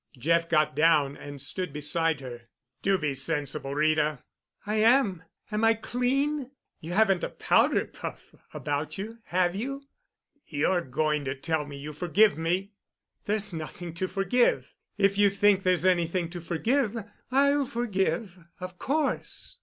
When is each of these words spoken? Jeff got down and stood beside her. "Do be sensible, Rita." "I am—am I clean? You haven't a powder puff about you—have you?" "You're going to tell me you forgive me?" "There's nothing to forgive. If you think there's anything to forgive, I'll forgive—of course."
Jeff 0.17 0.49
got 0.49 0.73
down 0.75 1.15
and 1.15 1.39
stood 1.39 1.71
beside 1.71 2.21
her. 2.21 2.49
"Do 2.81 2.97
be 2.97 3.13
sensible, 3.13 3.75
Rita." 3.75 4.23
"I 4.65 4.77
am—am 4.77 5.63
I 5.63 5.75
clean? 5.75 6.49
You 6.79 6.93
haven't 6.93 7.23
a 7.23 7.29
powder 7.29 7.85
puff 7.85 8.33
about 8.51 8.97
you—have 8.97 9.55
you?" 9.55 9.83
"You're 10.47 10.81
going 10.81 11.23
to 11.25 11.35
tell 11.35 11.67
me 11.67 11.77
you 11.77 11.93
forgive 11.93 12.35
me?" 12.35 12.71
"There's 13.25 13.53
nothing 13.53 13.93
to 13.93 14.07
forgive. 14.07 14.73
If 14.97 15.19
you 15.19 15.29
think 15.29 15.61
there's 15.61 15.85
anything 15.85 16.31
to 16.31 16.41
forgive, 16.41 16.97
I'll 17.29 17.65
forgive—of 17.67 18.79
course." 18.79 19.59